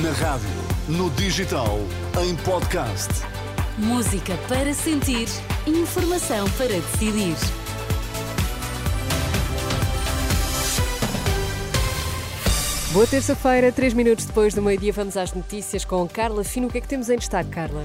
[0.00, 0.48] Na rádio,
[0.88, 1.78] no digital,
[2.24, 3.10] em podcast.
[3.76, 5.28] Música para sentir,
[5.66, 7.36] informação para decidir.
[12.94, 16.68] Boa terça-feira, três minutos depois do meio-dia, vamos às notícias com Carla Fino.
[16.68, 17.84] O que é que temos em destaque, Carla?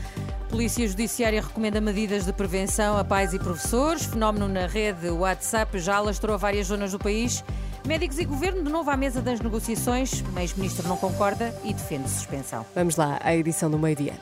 [0.50, 4.06] Polícia Judiciária recomenda medidas de prevenção a pais e professores.
[4.06, 7.44] Fenómeno na rede WhatsApp já alastrou várias zonas do país.
[7.86, 10.24] Médicos e governo de novo à mesa das negociações.
[10.36, 12.66] O ex-ministro não concorda e defende suspensão.
[12.76, 14.14] Vamos lá à edição do meio-dia.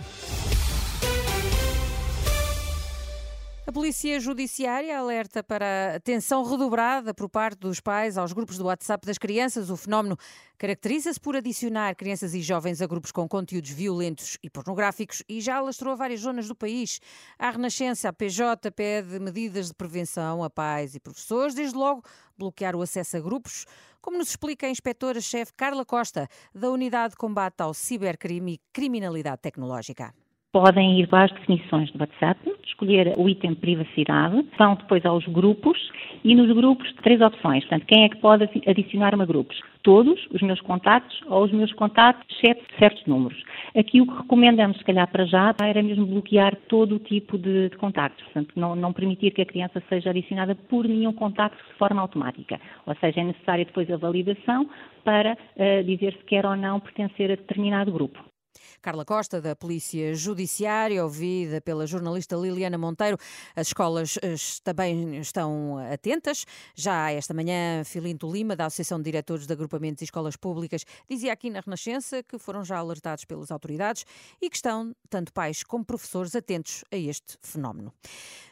[3.75, 9.17] Polícia Judiciária alerta para atenção redobrada por parte dos pais aos grupos do WhatsApp das
[9.17, 9.69] crianças.
[9.69, 10.17] O fenómeno
[10.57, 15.57] caracteriza-se por adicionar crianças e jovens a grupos com conteúdos violentos e pornográficos e já
[15.57, 17.01] alastrou várias zonas do país.
[17.37, 22.01] A Renascença, a PJ, pede medidas de prevenção a pais e professores, desde logo
[22.37, 23.65] bloquear o acesso a grupos,
[24.01, 29.41] como nos explica a inspetora-chefe Carla Costa, da Unidade de Combate ao Cibercrime e Criminalidade
[29.41, 30.13] Tecnológica
[30.55, 35.77] podem ir às definições do WhatsApp, escolher o item privacidade, vão depois aos grupos
[36.23, 37.65] e nos grupos três opções.
[37.65, 39.59] Portanto, quem é que pode adicionar-me a grupos?
[39.83, 43.37] Todos os meus contactos ou os meus contactos, exceto certos números.
[43.77, 47.67] Aqui o que recomendamos, se calhar para já, era mesmo bloquear todo o tipo de,
[47.67, 48.23] de contactos.
[48.23, 52.61] Portanto, não, não, permitir que a criança seja adicionada por nenhum contacto de forma automática.
[52.85, 54.69] Ou seja, é necessária depois a validação
[55.03, 58.34] para uh, dizer se quer ou não pertencer a determinado grupo.
[58.81, 63.17] Carla Costa, da Polícia Judiciária, ouvida pela jornalista Liliana Monteiro.
[63.55, 66.45] As escolas eh, também estão atentas.
[66.75, 71.33] Já esta manhã, Filinto Lima, da Associação de Diretores de Agrupamentos e Escolas Públicas, dizia
[71.33, 74.05] aqui na Renascença que foram já alertados pelas autoridades
[74.41, 77.93] e que estão, tanto pais como professores, atentos a este fenómeno.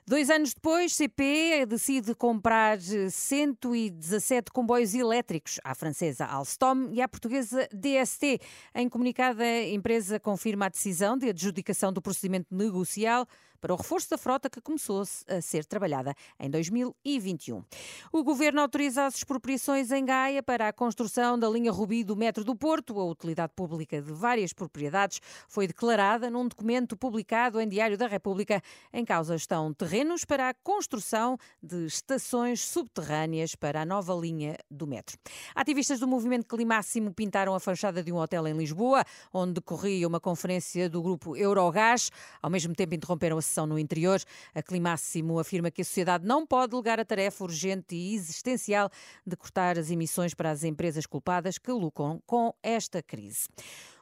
[0.06, 7.70] Dois anos depois, CP decide comprar 117 comboios elétricos à francesa Alstom e à portuguesa
[7.72, 8.42] DST.
[8.76, 13.26] Em comunicado, a empresa confirma a decisão de adjudicação do procedimento negocial
[13.64, 17.64] para o reforço da frota que começou a ser trabalhada em 2021.
[18.12, 22.44] O governo autoriza as expropriações em Gaia para a construção da linha Rubi do metro
[22.44, 23.00] do Porto.
[23.00, 28.62] A utilidade pública de várias propriedades foi declarada num documento publicado em Diário da República.
[28.92, 34.86] Em causa estão terrenos para a construção de estações subterrâneas para a nova linha do
[34.86, 35.18] metro.
[35.56, 40.20] Ativistas do movimento Climáximo pintaram a fachada de um hotel em Lisboa, onde decorria uma
[40.20, 42.12] conferência do grupo Eurogás.
[42.42, 44.20] Ao mesmo tempo interromperam a no interior.
[44.56, 48.90] A Climáximo afirma que a sociedade não pode delegar a tarefa urgente e existencial
[49.26, 53.48] de cortar as emissões para as empresas culpadas que lucram com esta crise.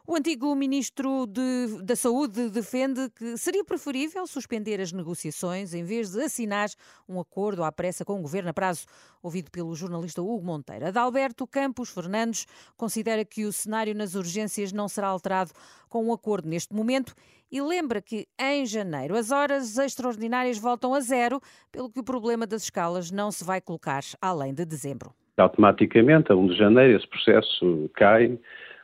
[0.07, 6.09] O antigo ministro de, da Saúde defende que seria preferível suspender as negociações em vez
[6.09, 6.69] de assinar
[7.07, 8.85] um acordo à pressa com o governo a prazo,
[9.21, 10.87] ouvido pelo jornalista Hugo Monteiro.
[10.87, 15.51] Adalberto Campos Fernandes considera que o cenário nas urgências não será alterado
[15.87, 17.15] com um acordo neste momento
[17.51, 21.39] e lembra que em janeiro as horas extraordinárias voltam a zero,
[21.71, 25.13] pelo que o problema das escalas não se vai colocar além de dezembro.
[25.37, 28.37] Automaticamente, a 1 de janeiro, esse processo cai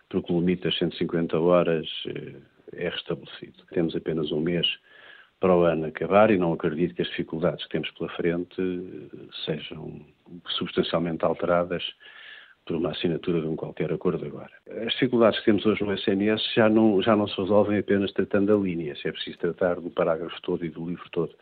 [0.09, 2.35] porque o limite das 150 horas eh,
[2.73, 3.63] é restabelecido.
[3.71, 4.65] Temos apenas um mês
[5.39, 9.17] para o ano acabar e não acredito que as dificuldades que temos pela frente eh,
[9.45, 10.01] sejam
[10.57, 11.83] substancialmente alteradas
[12.65, 14.51] por uma assinatura de um qualquer acordo agora.
[14.85, 18.53] As dificuldades que temos hoje no SNS já não, já não se resolvem apenas tratando
[18.53, 21.33] a linha, se é preciso tratar do parágrafo todo e do livro todo.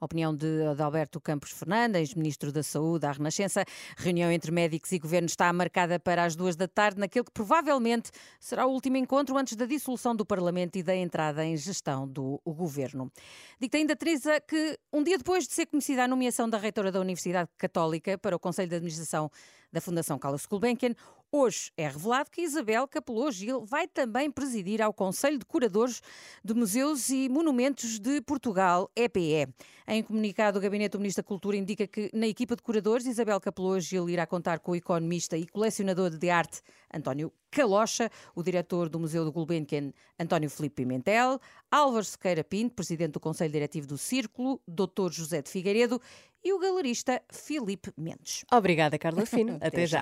[0.00, 3.66] A opinião de Adalberto Campos Fernandes, ministro da Saúde à Renascença.
[3.98, 8.10] Reunião entre médicos e governo está marcada para as duas da tarde, naquele que provavelmente
[8.40, 12.40] será o último encontro antes da dissolução do Parlamento e da entrada em gestão do
[12.46, 13.12] governo.
[13.60, 16.98] Dita ainda Teresa que um dia depois de ser conhecida a nomeação da reitora da
[16.98, 19.30] Universidade Católica para o Conselho de Administração
[19.72, 20.94] da Fundação Carlos Gulbenkian,
[21.32, 26.02] Hoje é revelado que Isabel Capelou Gil vai também presidir ao Conselho de Curadores
[26.44, 29.46] de Museus e Monumentos de Portugal, EPE.
[29.86, 33.40] Em comunicado, o Gabinete do Ministro da Cultura indica que na equipa de curadores, Isabel
[33.40, 36.62] Capelou Gil irá contar com o economista e colecionador de arte
[36.94, 41.40] António Calocha, o diretor do Museu do Gulbenkian, António Filipe Pimentel,
[41.70, 45.10] Álvaro Sequeira Pinto, presidente do Conselho Diretivo do Círculo, Dr.
[45.10, 46.00] José de Figueiredo
[46.42, 48.44] e o galerista Filipe Mendes.
[48.50, 49.58] Obrigada, Carla Fino.
[49.60, 49.98] Até já.